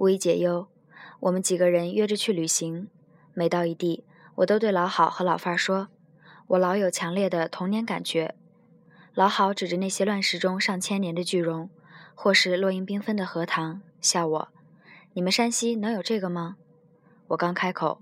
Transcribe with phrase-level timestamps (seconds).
[0.00, 0.66] 无以解忧，
[1.20, 2.88] 我们几个人约着去旅行。
[3.34, 4.02] 每到一地，
[4.36, 5.88] 我都对老好和老范说
[6.48, 8.34] ：“我老有强烈的童年感觉。”
[9.12, 11.68] 老好指着那些乱石中上千年的巨容，
[12.14, 14.48] 或是落英缤纷的荷塘，笑我
[15.12, 16.56] ：“你们山西能有这个吗？”
[17.28, 18.00] 我刚开口：“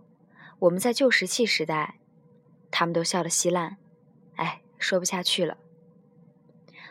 [0.60, 1.96] 我们在旧石器时代。”
[2.70, 3.76] 他们都笑得稀烂。
[4.36, 5.58] 哎，说不下去了。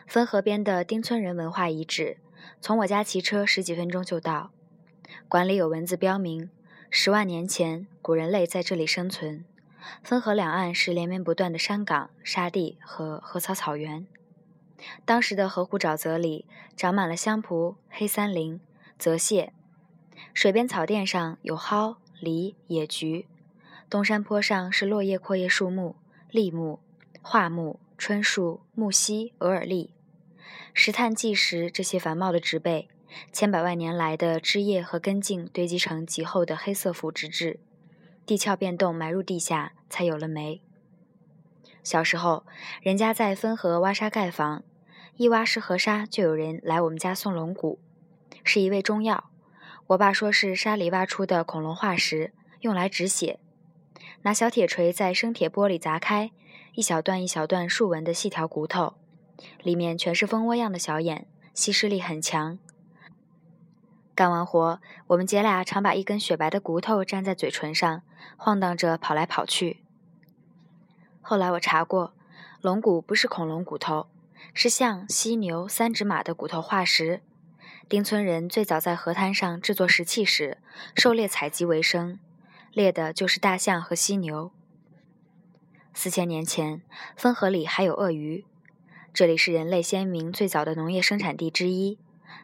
[0.06, 2.18] 汾河边的丁村人文化遗址，
[2.60, 4.50] 从我家骑车十几分钟就到。
[5.28, 6.50] 馆里有文字标明：
[6.90, 9.44] 十万年前，古人类在这里生存。
[10.02, 14.06] 汾河两岸是连绵不断的山岗、沙地和禾草草原。
[15.04, 18.60] 当时的河湖沼泽里长满了香蒲、黑森林、
[18.98, 19.50] 泽泻，
[20.34, 23.26] 水边草甸上有蒿、梨、野菊。
[23.90, 25.96] 东山坡上是落叶阔叶树木、
[26.30, 26.80] 栎木、
[27.22, 29.90] 桦木、椿树、木樨、鹅耳栎。
[30.74, 32.88] 石炭纪时，这些繁茂的植被，
[33.32, 37.60] 千百万年来的枝叶和根茎堆积成极厚的黑色腐殖质，
[38.26, 40.60] 地壳变动埋入地下，才有了煤。
[41.82, 42.44] 小时候，
[42.82, 44.62] 人家在汾河挖沙盖房，
[45.16, 47.78] 一挖是河沙，就有人来我们家送龙骨，
[48.44, 49.30] 是一味中药。
[49.88, 53.38] 我爸说是沙里挖出的恐龙化石，用来止血。
[54.22, 56.30] 拿小铁锤在生铁玻璃砸开，
[56.74, 58.94] 一小段一小段竖纹的细条骨头。
[59.62, 62.58] 里面全是蜂窝样的小眼，吸湿力很强。
[64.18, 68.02] 干完活，我们姐俩常把一根雪白的骨头粘在嘴唇上，
[68.36, 69.84] 晃荡着跑来跑去。
[71.20, 72.14] 后来我查过，
[72.60, 74.08] 龙骨不是恐龙骨头，
[74.52, 77.22] 是象、犀牛、三指马的骨头化石。
[77.88, 80.58] 丁村人最早在河滩上制作石器时，
[80.96, 82.18] 狩猎采集为生，
[82.72, 84.50] 猎的就是大象和犀牛。
[85.94, 86.82] 四千年前，
[87.14, 88.44] 汾河里还有鳄鱼。
[89.14, 92.00] 这里是人类先民最早的农业生产地之一。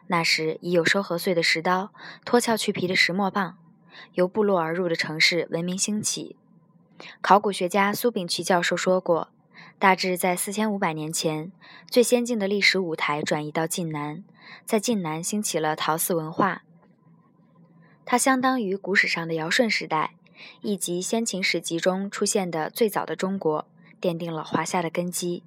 [0.07, 1.91] 那时已有收禾穗的石刀、
[2.23, 3.57] 脱壳去皮的石磨棒。
[4.13, 6.35] 由部落而入的城市文明兴起。
[7.21, 9.29] 考古学家苏秉琦教授说过，
[9.79, 11.51] 大致在四千五百年前，
[11.89, 14.23] 最先进的历史舞台转移到晋南，
[14.65, 16.63] 在晋南兴起了陶寺文化。
[18.05, 20.15] 它相当于古史上的尧舜时代，
[20.61, 23.65] 以及先秦史籍中出现的最早的中国，
[24.01, 25.43] 奠定了华夏的根基。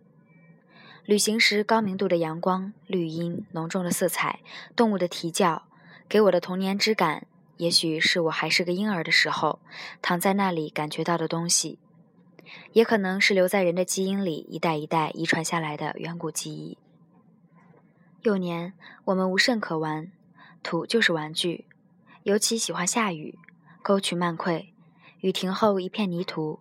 [1.08, 4.40] 旅行时，高明度的阳光、绿荫、浓重的色彩、
[4.76, 5.62] 动物的啼叫，
[6.06, 7.26] 给我的童年之感，
[7.56, 9.58] 也许是我还是个婴儿的时候，
[10.02, 11.78] 躺在那里感觉到的东西，
[12.74, 16.76] 也可能是留在人的基因里一代一代遗传下来的远古记忆。
[18.20, 18.74] 幼年，
[19.06, 20.12] 我们无甚可玩，
[20.62, 21.64] 土就是玩具，
[22.24, 23.38] 尤其喜欢下雨，
[23.80, 24.66] 沟渠漫溃，
[25.20, 26.60] 雨停后一片泥土，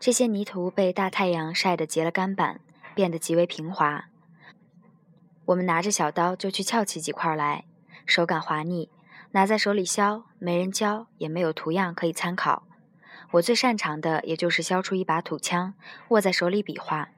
[0.00, 2.62] 这些泥土被大太阳晒得结了干板。
[2.96, 4.06] 变得极为平滑。
[5.44, 7.66] 我们拿着小刀就去撬起几块来，
[8.06, 8.88] 手感滑腻，
[9.32, 12.62] 拿在手里削，没人教，也没有图样可以参考。
[13.32, 15.74] 我最擅长的也就是削出一把土枪，
[16.08, 17.10] 握在手里比划。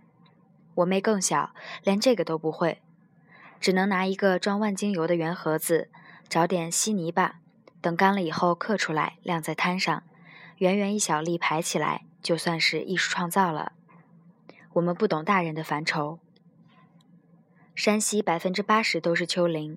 [0.75, 2.83] 我妹更小，连这个都不会，
[3.61, 5.89] 只能拿一个装万金油的圆盒子，
[6.29, 7.37] 找点稀泥巴，
[7.81, 10.03] 等干了以后刻出来，晾在摊上，
[10.57, 13.75] 圆圆一小粒排起来，就算是艺术创造了。
[14.79, 16.21] 我们不懂大人的烦愁。
[17.75, 19.77] 山西百分之八十都是丘陵，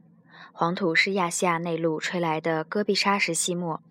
[0.54, 3.82] 黄土是亚细亚内陆吹来的戈壁沙石细末。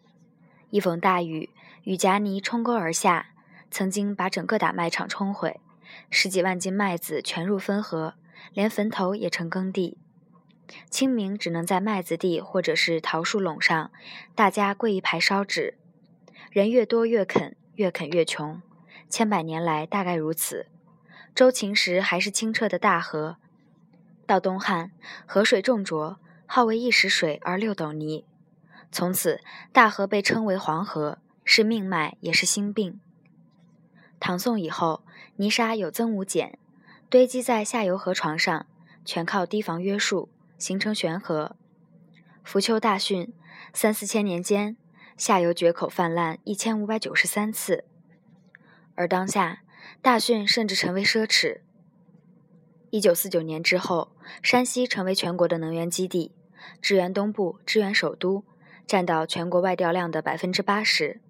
[0.70, 1.50] 一逢大雨，
[1.82, 3.31] 雨夹泥冲沟而下，
[3.72, 5.60] 曾经把整个打麦场冲毁，
[6.10, 8.15] 十几万斤麦子全入汾河，
[8.54, 9.99] 连坟头也成耕地。
[10.88, 13.91] 清明只能在麦子地或者是桃树垄上，
[14.37, 15.75] 大家跪一排烧纸，
[16.53, 18.62] 人越多越啃，越啃越穷。
[19.09, 20.69] 千百年来大概如此。
[21.35, 23.37] 周秦时还是清澈的大河，
[24.27, 24.93] 到东汉
[25.25, 28.25] 河水重浊，号为一石水而六斗泥。
[28.93, 29.41] 从此
[29.73, 33.01] 大河被称为黄河，是命脉也是心病。
[34.19, 35.03] 唐宋以后，
[35.37, 36.59] 泥沙有增无减，
[37.09, 38.67] 堆积在下游河床上，
[39.05, 41.57] 全靠堤防约束，形成悬河。
[42.43, 43.31] 浮丘大汛，
[43.73, 44.76] 三四千年间，
[45.17, 47.85] 下游决口泛滥一千五百九十三次，
[48.94, 49.61] 而当下。
[50.02, 51.60] 大汛甚至成为奢侈。
[52.90, 56.32] 一九四九年之后，山西成为全国的能源基地，
[56.81, 58.44] 支援东部，支援首都，
[58.87, 61.20] 占到全国外调量的百分之八十。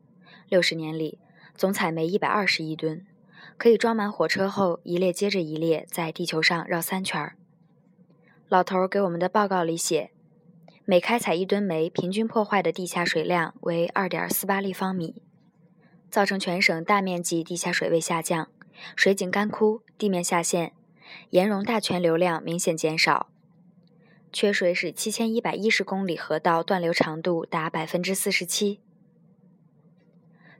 [0.48, 1.18] 六十年里，
[1.54, 3.04] 总采煤一百二十亿吨，
[3.58, 7.36] 可以装满火车后一列接着一列在地球上绕三圈儿。
[8.48, 10.10] 老头儿给我们的报告里写，
[10.84, 15.22] 每开采一吨煤，平均破坏的地下水量为二点四八立方米。
[16.10, 18.48] 造成全省大面积地下水位下降，
[18.96, 20.72] 水井干枯，地面下陷，
[21.30, 23.28] 盐溶大泉流量明显减少。
[24.32, 28.80] 缺水使七千一百一十公里河道断流长度达百分之四十七。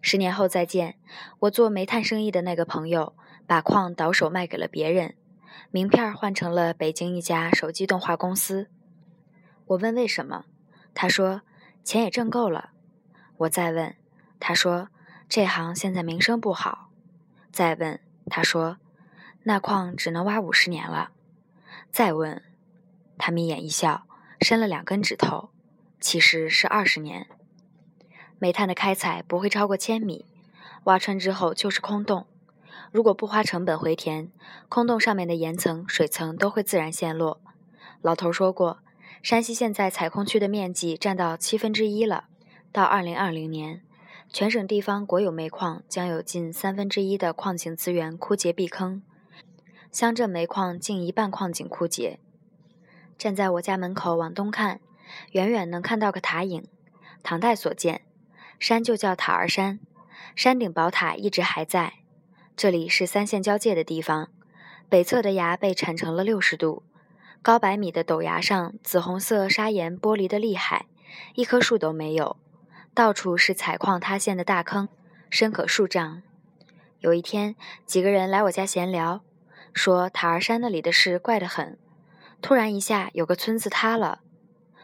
[0.00, 0.96] 十年后再见，
[1.40, 3.14] 我做煤炭生意的那个朋友
[3.46, 5.14] 把矿倒手卖给了别人，
[5.70, 8.68] 名片换成了北京一家手机动画公司。
[9.66, 10.46] 我问为什么，
[10.94, 11.42] 他说
[11.84, 12.70] 钱也挣够了。
[13.36, 13.94] 我再问，
[14.40, 14.88] 他说
[15.30, 16.90] 这行现在名声不好。
[17.52, 18.78] 再问，他说
[19.44, 21.12] 那矿只能挖五十年了。
[21.92, 22.42] 再问。
[23.16, 24.06] 他眯眼一笑，
[24.40, 25.50] 伸了两根指头，
[26.00, 27.28] 其实是二十年。
[28.40, 30.24] 煤炭的开采不会超过千米，
[30.84, 32.26] 挖穿之后就是空洞。
[32.90, 34.32] 如果不花成本回填，
[34.68, 37.40] 空洞上面的岩层、水层都会自然陷落。
[38.02, 38.80] 老头说过，
[39.22, 42.24] 山西现在采空区的面积占到七分之一了。
[42.72, 43.82] 到二零二零年，
[44.32, 49.02] 全省地方国有煤矿将有近三分之一的矿井资源枯竭闭坑，
[49.90, 52.20] 乡镇煤矿近一半矿井枯竭。
[53.18, 54.80] 站在我家门口往东看，
[55.32, 56.64] 远远能看到个塔影，
[57.24, 58.02] 唐代所建，
[58.60, 59.80] 山就叫塔儿山，
[60.36, 61.94] 山顶宝塔一直还在。
[62.56, 64.28] 这里是三县交界的地方，
[64.88, 66.84] 北侧的崖被铲成了六十度，
[67.42, 70.86] 高百米的陡崖上紫红色砂岩剥离的厉害，
[71.34, 72.36] 一棵树都没有，
[72.92, 74.88] 到处是采矿塌陷的大坑，
[75.30, 76.22] 深可数丈。
[76.98, 77.54] 有一天，
[77.86, 79.22] 几个人来我家闲聊，
[79.72, 81.78] 说塔儿山那里的事怪得很。
[82.42, 84.20] 突然一下，有个村子塌了，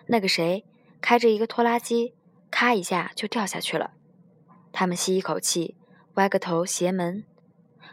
[0.06, 0.64] 那个谁
[1.00, 2.14] 开着一个拖拉机，
[2.50, 3.92] 咔一下就掉下去了。
[4.72, 5.76] 他们吸一口气，
[6.14, 7.24] 歪个头斜门，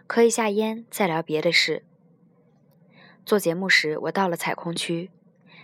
[0.05, 1.83] 磕一下烟，再聊别的事。
[3.25, 5.09] 做节目时，我到了采矿区，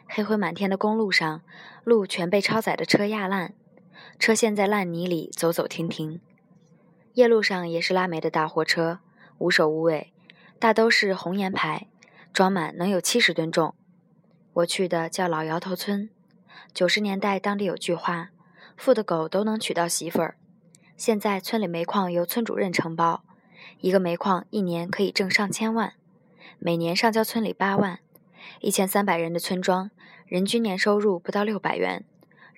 [0.08, 1.42] 黑灰满天的公路上，
[1.84, 3.54] 路全被超载的车压烂，
[4.18, 6.20] 车陷在烂泥里，走走停停。
[7.14, 9.00] 夜路上也是拉煤的大货车，
[9.40, 10.14] 无首无尾，
[10.60, 11.88] 大都是红岩牌，
[12.32, 13.74] 装满能有七十吨重。
[14.54, 16.10] 我去的叫老摇头村，
[16.74, 18.30] 九十年代当地有句话
[18.78, 20.36] ：“富的狗都能娶到媳妇儿。”
[20.98, 23.24] 现在村里煤矿由村主任承包，
[23.80, 25.94] 一个煤矿一年可以挣上千万，
[26.58, 28.00] 每年上交村里八万。
[28.60, 29.92] 一千三百人的村庄，
[30.26, 32.04] 人均年收入不到六百元，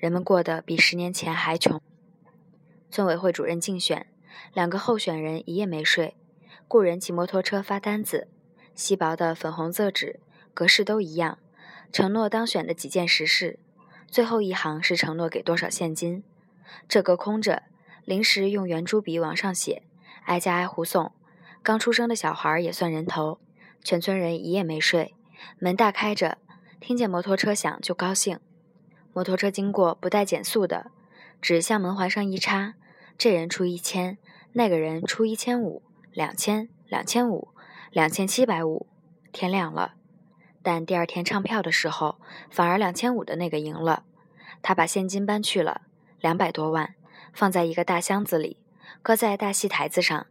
[0.01, 1.79] 人们过得比十年前还穷。
[2.89, 4.07] 村委会主任竞选，
[4.51, 6.15] 两个候选人一夜没睡，
[6.67, 8.27] 雇人骑摩托车发单子，
[8.73, 10.19] 稀薄的粉红色纸，
[10.55, 11.37] 格式都一样。
[11.91, 13.59] 承诺当选的几件实事，
[14.07, 16.23] 最后一行是承诺给多少现金，
[16.89, 17.61] 这个空着，
[18.03, 19.83] 临时用圆珠笔往上写，
[20.25, 21.11] 挨家挨户送，
[21.61, 23.39] 刚出生的小孩也算人头，
[23.83, 25.13] 全村人一夜没睡，
[25.59, 26.39] 门大开着，
[26.79, 28.39] 听见摩托车响就高兴，
[29.13, 30.91] 摩托车经过不带减速的，
[31.41, 32.75] 只向门环上一插，
[33.17, 34.17] 这人出一千，
[34.53, 35.81] 那个人出一千五，
[36.11, 37.49] 两千，两千五，
[37.91, 38.87] 两千七百五，
[39.31, 39.95] 天亮了。
[40.63, 42.17] 但第二天唱票的时候，
[42.49, 44.03] 反而两千五的那个赢了。
[44.61, 45.81] 他把现金搬去了，
[46.19, 46.93] 两百多万，
[47.33, 48.57] 放在一个大箱子里，
[49.01, 50.27] 搁在大戏台子上。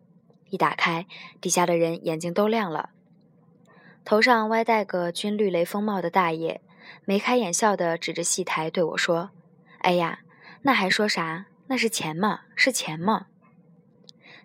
[0.49, 1.07] 一打开，
[1.41, 2.91] 底下的人眼睛都亮了。
[4.05, 6.61] 头上歪戴个军绿雷锋帽的大爷，
[7.05, 9.31] 眉开眼笑地指着戏台对我说
[9.81, 10.21] ：“哎呀，
[10.63, 11.47] 那还说啥？
[11.67, 13.27] 那是钱嘛，是钱嘛！”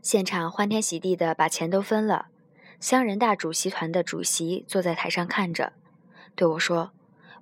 [0.02, 2.28] 现场欢天喜地的把钱都分了。
[2.80, 5.74] 乡人大主席团的主席坐在台上看着，
[6.36, 6.92] 对我说：“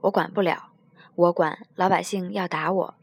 [0.02, 0.72] 我管不了，
[1.16, 2.96] 我管老百姓要打我，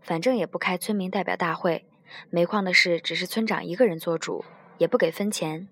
[0.00, 1.86] 反正也不开村民代表大会。
[2.30, 4.44] 煤矿的事只是村长一个人做主，
[4.78, 5.68] 也不给分钱。”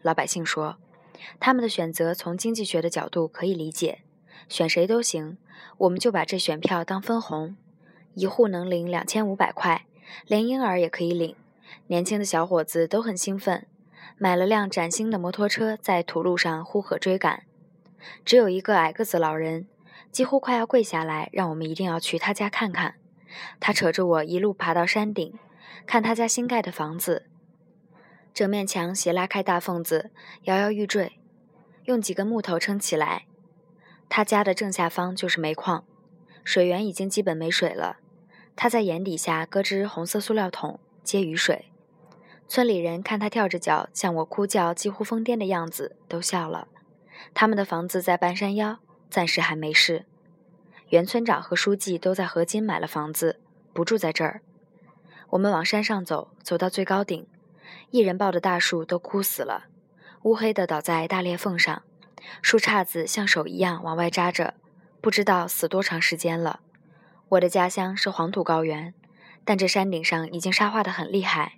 [0.00, 0.78] 老百姓说
[1.40, 4.03] ：“他们的选择从经济学的角度可以理解，
[4.48, 5.38] 选谁都行，
[5.78, 7.56] 我们就把这选票当分红，
[8.14, 9.86] 一户能领两千五百块，
[10.26, 11.36] 连婴儿也可以领。
[11.86, 13.66] 年轻的小伙子都很兴奋。”
[14.16, 17.42] 买了辆崭新的摩托车，在土路上呼喝追赶。
[18.24, 19.66] 只有一个矮个子老人，
[20.12, 22.94] 几乎快要跪下来，让我们一定要去他家看看。
[23.58, 25.34] 他扯着我一路爬到山顶，
[25.84, 27.26] 看他家新盖的房子。
[28.32, 30.12] 整面墙斜拉开大缝子，
[30.44, 31.18] 摇摇欲坠，
[31.84, 33.24] 用几根木头撑起来。
[34.08, 35.84] 他家的正下方就是煤矿，
[36.44, 37.98] 水源已经基本没水了。
[38.56, 41.66] 他在眼底下搁只红色塑料桶接雨水。
[42.46, 46.68] 村里人看他跳着脚向我哭叫，几乎疯癫的样子，都笑了。
[47.32, 50.04] 他们的房子在半山腰，暂时还没事。
[50.90, 53.40] 原村长和书记都在河津买了房子，
[53.72, 54.42] 不住在这儿。
[55.30, 57.26] 我们往山上走，走到最高顶，
[57.90, 59.64] 一人抱的大树都枯死了，
[60.22, 61.82] 乌黑的倒在大裂缝上，
[62.42, 64.54] 树杈子像手一样往外扎着，
[65.00, 66.60] 不知道死多长时间了。
[67.30, 68.94] 我的家乡是黄土高原，
[69.44, 71.54] 但这山顶上已经沙化的很厉害。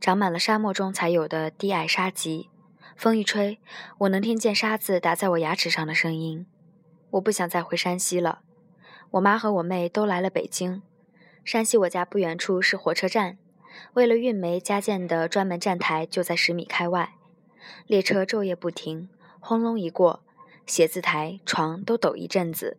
[0.00, 2.48] 长满了沙漠中才有的低矮沙棘，
[2.96, 3.58] 风一吹，
[3.98, 6.46] 我能听见沙子打在我牙齿上的声音。
[7.10, 8.40] 我不想再回山西了。
[9.12, 10.82] 我妈和我妹都来了北京。
[11.44, 13.38] 山西我家不远处是火车站，
[13.92, 17.14] 为了运煤加建的专门站台就在十米开外。
[17.86, 19.08] 列车昼夜不停，
[19.46, 20.24] 轰隆一过，
[20.64, 22.78] 写字台、床都抖一阵子。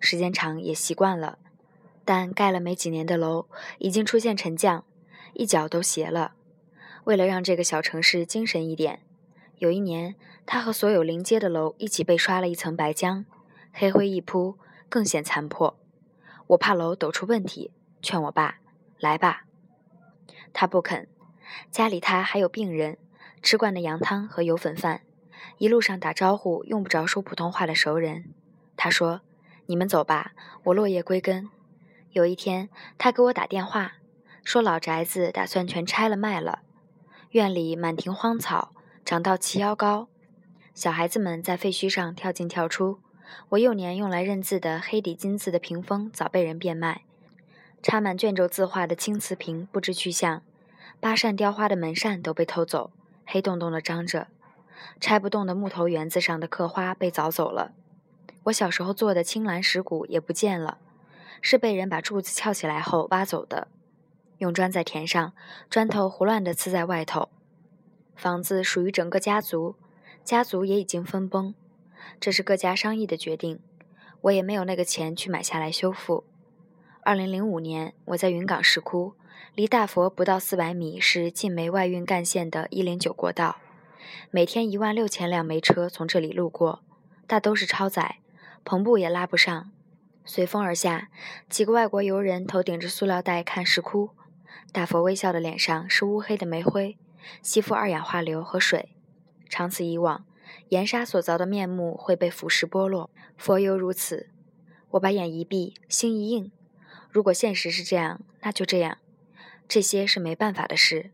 [0.00, 1.38] 时间长也习惯了，
[2.06, 4.86] 但盖了没几年的楼已经出现沉降，
[5.34, 6.32] 一角都斜了。
[7.04, 9.00] 为了让这个小城市精神一点，
[9.58, 10.14] 有一年
[10.46, 13.26] 他和所有临街的楼一起被刷了一层白浆，
[13.70, 14.56] 黑灰一铺，
[14.88, 15.78] 更显残破。
[16.46, 17.70] 我怕楼抖出问题，
[18.00, 18.60] 劝我爸
[18.98, 19.44] 来吧，
[20.54, 21.06] 他不肯。
[21.70, 22.96] 家里他还有病人。
[23.42, 25.02] 吃惯了羊汤和油粉饭，
[25.58, 28.24] 一路上打招呼用不着说普通话的熟人。
[28.76, 29.22] 他说
[29.66, 30.32] ：“你们走吧，
[30.64, 31.48] 我落叶归根。”
[32.12, 33.94] 有一天，他给我打电话，
[34.42, 36.60] 说老宅子打算全拆了卖了，
[37.30, 38.72] 院里满庭荒草，
[39.04, 40.08] 长到齐腰高，
[40.74, 43.00] 小孩子们在废墟上跳进跳出。
[43.50, 47.02] 我幼年用来认字的黑底金字的屏风早被人变卖，
[47.82, 50.42] 插满卷轴字画的青瓷瓶不知去向，
[51.00, 52.92] 八扇雕花的门扇都被偷走。
[53.26, 54.28] 黑洞洞的张着，
[55.00, 57.72] 拆不动的木头园子上的刻花被凿走了。
[58.44, 60.78] 我小时候做的青蓝石鼓也不见了，
[61.40, 63.68] 是被人把柱子撬起来后挖走的。
[64.38, 65.32] 用砖在填上，
[65.70, 67.28] 砖头胡乱地呲在外头。
[68.14, 69.76] 房子属于整个家族，
[70.22, 71.54] 家族也已经分崩，
[72.20, 73.58] 这是各家商议的决定，
[74.22, 76.24] 我也没有那个钱去买下来修复。
[77.02, 79.14] 二零零五年，我在云冈石窟。
[79.54, 83.56] 离大佛不到四百米是晋煤外运干线的一零九国道，
[84.30, 86.82] 每天一万六千辆煤车从这里路过，
[87.26, 88.18] 大都是超载，
[88.64, 89.72] 篷布也拉不上。
[90.24, 91.08] 随风而下，
[91.48, 94.10] 几个外国游人头顶着塑料袋看石窟。
[94.72, 96.98] 大佛微笑的脸上是乌黑的煤灰，
[97.42, 98.96] 吸附二氧化硫和水。
[99.48, 100.26] 长此以往，
[100.70, 103.10] 岩沙所凿的面目会被腐蚀剥落。
[103.36, 104.30] 佛犹如此。
[104.90, 106.50] 我把眼一闭，心一硬。
[107.10, 108.98] 如果现实是这样，那就这样。
[109.68, 111.10] 这些是没办法的事。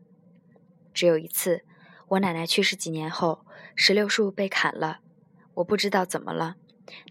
[0.93, 1.63] 只有一次，
[2.09, 3.45] 我奶奶去世几年后，
[3.75, 4.99] 石榴树被砍了，
[5.55, 6.57] 我不知道怎么了，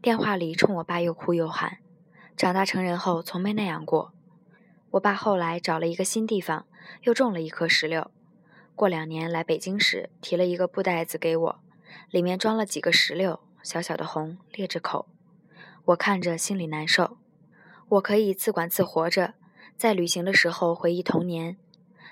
[0.00, 1.78] 电话里冲我爸又哭又喊。
[2.36, 4.12] 长大成人后，从没那样过。
[4.92, 6.66] 我爸后来找了一个新地方，
[7.02, 8.10] 又种了一棵石榴。
[8.74, 11.60] 过两年来北京时，提了一个布袋子给我，
[12.10, 15.08] 里面装了几个石榴，小小的红，裂着口。
[15.86, 17.16] 我看着心里难受。
[17.88, 19.34] 我可以自管自活着。
[19.76, 21.56] 在旅行的时候回忆童年，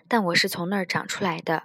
[0.08, 1.64] 但我是从那儿长出来的，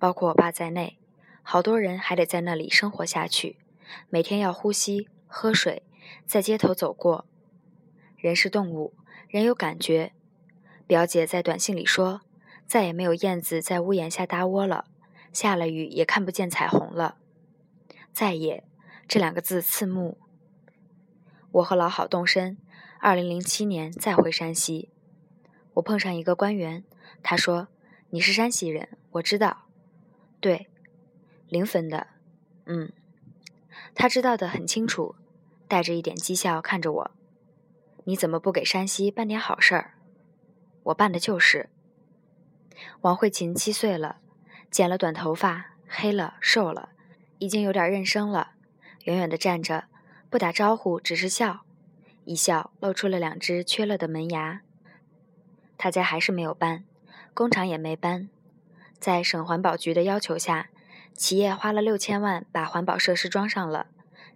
[0.00, 0.98] 包括我爸在内，
[1.42, 3.58] 好多人还得在那里生活下去，
[4.08, 5.82] 每天要呼吸、喝水，
[6.24, 7.26] 在街头走过。
[8.16, 8.94] 人是动物，
[9.28, 10.12] 人有感觉。
[10.86, 12.22] 表姐在短信里说，
[12.66, 14.86] 再也没有燕子在屋檐下搭窝了，
[15.32, 17.16] 下了雨也看不见彩虹了。
[18.10, 18.64] 再也
[19.06, 20.16] 这两个字刺目。
[21.52, 22.56] 我和老好动身，
[22.98, 24.88] 二零零七年再回山西。
[25.74, 26.84] 我碰上一个官员，
[27.22, 27.68] 他说
[28.10, 29.64] ：“你是山西人，我知道。”
[30.40, 30.68] 对，
[31.48, 32.06] 零分的，
[32.64, 32.90] 嗯，
[33.94, 35.14] 他知道的很清楚，
[35.68, 37.10] 带着一点讥笑看着我
[38.04, 39.94] ：“你怎么不给山西办点好事儿？”
[40.84, 41.68] 我办的就是。
[43.02, 44.16] 王慧琴七岁了，
[44.70, 46.88] 剪了短头发，黑了，瘦了，
[47.38, 48.52] 已经有点认生了。
[49.04, 49.84] 远远的站着，
[50.30, 51.66] 不打招呼，只是笑，
[52.24, 54.62] 一笑露出了两只缺了的门牙。
[55.76, 56.84] 他家还是没有搬，
[57.34, 58.30] 工厂也没搬。
[59.00, 60.68] 在省环保局的要求下，
[61.14, 63.86] 企业花了六千万把环保设施装上了，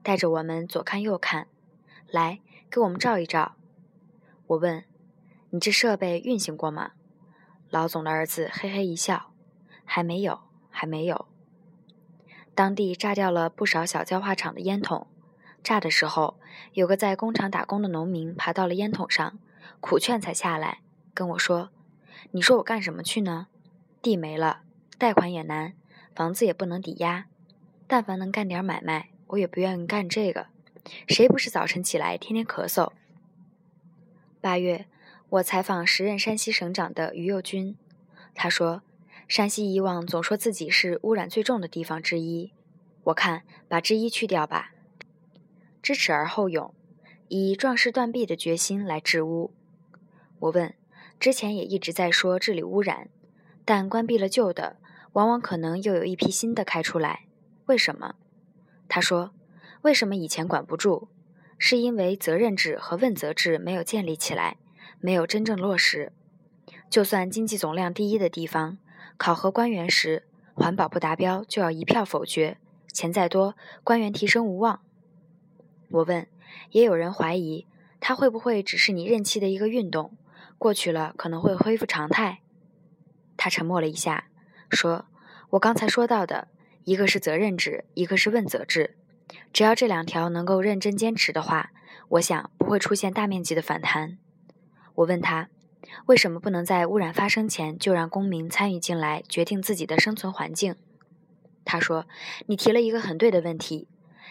[0.02, 1.46] 带着我们左看右看，
[2.08, 2.40] 来
[2.70, 3.56] 给我们照一照。
[4.46, 4.84] 我问
[5.50, 6.92] ：“你这设备运行过吗？”
[7.68, 9.32] 老总的儿子嘿嘿一笑
[9.84, 10.40] ：“还没有，
[10.70, 11.26] 还没有。”
[12.54, 15.06] 当地炸掉了不少小焦化厂的烟筒，
[15.62, 16.38] 炸的时候，
[16.72, 19.38] 有个在工厂打工的农民爬到了烟筒上，
[19.80, 20.80] 苦劝才下来。
[21.12, 21.70] 跟我说
[22.32, 23.48] ：“你说我干什么去呢？
[24.04, 24.60] 地没了，
[24.98, 25.72] 贷款也难，
[26.14, 27.24] 房子也不能抵押。
[27.86, 30.48] 但凡能干点买卖，我也不愿意干这个。
[31.08, 32.92] 谁不是早晨起来天天咳嗽？”
[34.42, 34.84] 八月，
[35.30, 37.76] 我采访时任山西省长的于右军，
[38.34, 38.82] 他说
[39.26, 42.52] ：“山西以往总说自己是污染最重的地方之一，
[43.04, 44.74] 我看把之一去掉吧。
[45.80, 46.74] 知耻而后勇，
[47.28, 49.54] 以壮士断臂的决心来治污。”
[50.40, 50.74] 我问。
[51.20, 53.08] 之前也一直在说治理污染，
[53.64, 54.76] 但关闭了旧的，
[55.12, 57.26] 往往可能又有一批新的开出来。
[57.66, 58.16] 为什么？
[58.88, 59.32] 他说
[59.82, 61.08] ：“为什么以前管不住？
[61.56, 64.58] 是因为责任制和问责制没有建立起来，
[65.00, 66.12] 没有真正落实。
[66.90, 68.76] 就算经济总量第一的地方，
[69.16, 72.58] 考核官员时，环保不达标就要一票否决，
[72.92, 74.80] 钱再多，官员提升无望。”
[75.90, 76.26] 我问
[76.70, 77.66] ：“也有人怀疑，
[77.98, 80.16] 它会不会只是你任期的一个运动，
[80.58, 82.40] 过去了可能会恢复常态。
[83.44, 84.28] 他沉默了一下，
[84.70, 85.04] 说
[85.52, 86.48] ：“我刚才说到的，
[86.84, 88.96] 一个是责任制，一个是问责制。
[89.52, 91.70] 只要这两条能够认真坚持的话，
[92.08, 94.16] 我想不会出现大面积的反弹。”
[94.96, 95.50] 我问他。
[96.06, 100.76] 为什么不能在污染发生前就让公民参与进来，决定自己的生存环境？
[101.66, 102.06] 他说
[102.48, 103.88] ：“你提了一个很对的问题，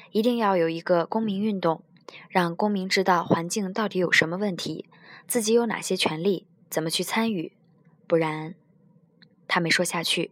[0.10, 1.84] 一定要有一个公民运动，
[2.30, 4.90] 让公民知道环境到底有什么问题，
[5.28, 7.56] 自己有哪些权利，怎么去参与。
[8.08, 8.56] 不然……”
[9.54, 10.32] 他没说下去。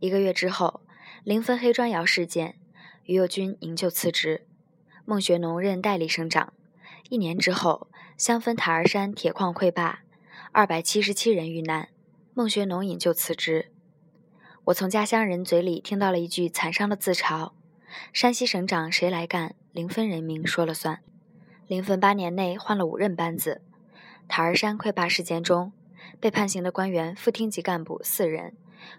[0.00, 0.80] 一个月之后，
[1.22, 2.56] 临汾黑砖窑事件，
[3.04, 4.48] 于右军营救辞职，
[5.04, 6.52] 孟学农任代理省长。
[7.08, 7.86] 一年之后，
[8.16, 10.00] 香汾塔儿山铁矿溃坝。
[10.50, 11.90] 二百七十七人遇难，
[12.34, 13.70] 孟学农引咎辞职。
[14.64, 17.52] 我从家乡人嘴里听到了一句惨伤的自嘲：
[18.12, 19.54] 山西省长谁来干？
[19.70, 20.98] 临汾人民说了算。
[21.68, 23.62] 临汾八年内换了五任班子。
[24.26, 25.72] 塔儿山溃坝事件中，
[26.20, 28.54] 被判刑的官员副厅级干部四人，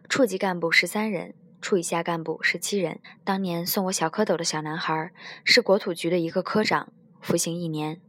[0.08, 3.00] 处级干部十三人，处以下干部十七人。
[3.24, 5.12] 当年送我小蝌蚪的小男孩
[5.44, 8.00] 是国土局的一个科长，服刑一年。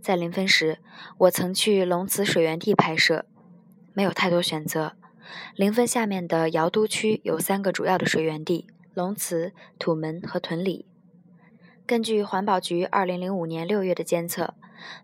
[0.00, 0.78] 在临汾时，
[1.18, 3.26] 我曾去龙慈水源地拍摄，
[3.92, 4.94] 没有太多选择。
[5.54, 10.86] 临汾下面的尧都区有三个主要的水源地：龙慈、土门和屯里。
[11.86, 14.54] 根据环保局2005年6月的监测，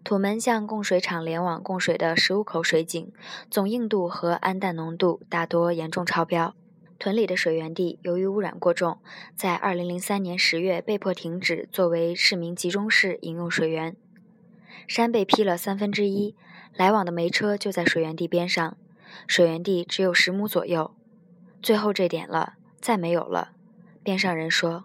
[0.04, 3.12] 土门向供水厂联网供水的15口水井
[3.50, 6.54] 总硬度和氨氮浓度大多严重超标。
[6.98, 8.98] 屯里的水源地由于污染过重，
[9.34, 13.94] 在2003年10月被迫停止作为市民集中式饮用水源。
[14.86, 16.34] 山被劈了三分之一，
[16.74, 18.76] 来往的煤车就在水源地边上，
[19.26, 20.94] 水源地只有十亩左右。
[21.60, 23.52] 最后这点了，再没有了。
[24.02, 24.84] 边上人说：“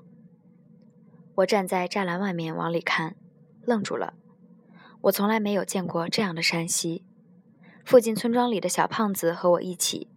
[1.36, 3.16] 我站在栅栏外面往里看，
[3.64, 4.16] 愣住了。
[5.02, 7.04] 我从来没有见过这样的山溪。
[7.84, 10.08] 附近村庄里的小胖子和我一起，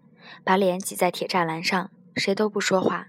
[0.44, 3.08] 把脸挤在铁栅栏上，谁都不说话。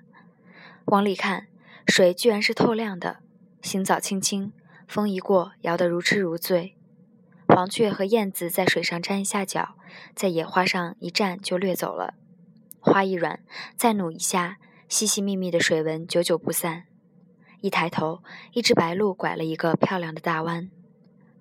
[0.86, 1.48] 往里看，
[1.88, 3.18] 水居然是透亮的，
[3.62, 4.52] 行早清清。”
[4.88, 6.76] 风一过，摇得如痴如醉。
[7.48, 9.76] 黄雀和燕子在水上沾一下脚，
[10.14, 12.14] 在野花上一站就掠走了。
[12.80, 13.40] 花一软，
[13.76, 14.58] 再努一下，
[14.88, 16.84] 细细密密的水纹久久不散。
[17.62, 18.22] 一抬头，
[18.54, 20.70] 一只白鹭拐了一个漂亮的大弯。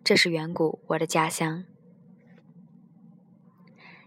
[0.05, 1.64] 这是远古我的家乡。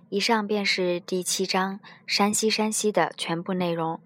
[0.10, 3.99] 以上便是第七章山西山西的全部内容。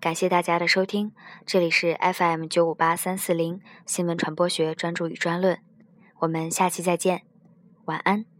[0.00, 1.12] 感谢大家的收听，
[1.44, 5.58] 这里是 FM 九五八三四零新闻传播学专注与专论，
[6.20, 7.22] 我们下期再见，
[7.84, 8.35] 晚安。